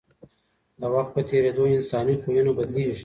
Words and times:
د 0.81 0.83
وخت 0.93 1.11
په 1.15 1.21
تېرېدو 1.29 1.63
انساني 1.75 2.15
خویونه 2.21 2.51
بدلېږي. 2.57 2.95